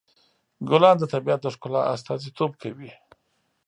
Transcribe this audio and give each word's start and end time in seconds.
ګلان 0.69 0.95
د 0.99 1.03
طبیعت 1.13 1.39
د 1.43 1.47
ښکلا 1.53 1.81
استازیتوب 1.93 2.51
کوي. 2.61 2.91